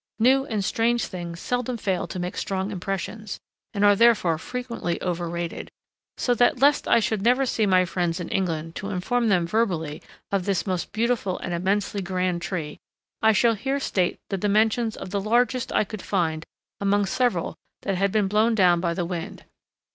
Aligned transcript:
New 0.17 0.45
and 0.47 0.65
strange 0.65 1.05
things 1.05 1.39
seldom 1.39 1.77
fail 1.77 2.07
to 2.07 2.17
make 2.17 2.35
strong 2.35 2.71
impressions, 2.71 3.39
and 3.71 3.85
are 3.85 3.95
therefore 3.95 4.39
frequently 4.39 4.99
over 4.99 5.29
rated; 5.29 5.69
so 6.17 6.33
that, 6.33 6.57
lest 6.59 6.87
I 6.87 6.99
should 6.99 7.21
never 7.21 7.45
see 7.45 7.67
my 7.67 7.85
friends 7.85 8.19
in 8.19 8.27
England 8.29 8.73
to 8.77 8.89
inform 8.89 9.29
them 9.29 9.45
verbally 9.45 10.01
of 10.31 10.45
this 10.45 10.65
most 10.65 10.91
beautiful 10.91 11.37
and 11.37 11.53
immensely 11.53 12.01
grand 12.01 12.41
tree, 12.41 12.79
I 13.21 13.31
shall 13.31 13.53
here 13.53 13.79
state 13.79 14.19
the 14.31 14.39
dimensions 14.39 14.97
of 14.97 15.11
the 15.11 15.21
largest 15.21 15.71
I 15.71 15.83
could 15.83 16.01
find 16.01 16.45
among 16.79 17.05
several 17.05 17.53
that 17.83 17.93
had 17.93 18.11
been 18.11 18.27
blown 18.27 18.55
down 18.55 18.79
by 18.81 18.95
the 18.95 19.05
wind. 19.05 19.43